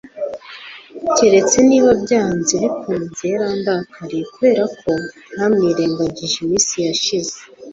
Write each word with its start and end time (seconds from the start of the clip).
keretse 1.15 1.57
niba 1.69 1.91
byanze 2.03 2.53
bikunze 2.63 3.23
yarandakariye 3.33 4.23
kubera 4.33 4.63
ko 4.79 4.91
ntamwirengagije 5.33 6.35
iminsi 6.43 6.73
yashize 6.87 7.37